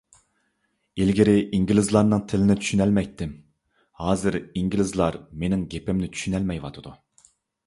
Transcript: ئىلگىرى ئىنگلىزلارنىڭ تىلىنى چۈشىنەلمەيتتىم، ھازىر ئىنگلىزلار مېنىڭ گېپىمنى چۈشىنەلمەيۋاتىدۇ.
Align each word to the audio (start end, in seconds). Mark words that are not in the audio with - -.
ئىلگىرى 1.03 1.35
ئىنگلىزلارنىڭ 1.57 2.23
تىلىنى 2.31 2.55
چۈشىنەلمەيتتىم، 2.61 3.35
ھازىر 4.05 4.39
ئىنگلىزلار 4.41 5.19
مېنىڭ 5.45 5.69
گېپىمنى 5.77 6.11
چۈشىنەلمەيۋاتىدۇ. 6.17 6.97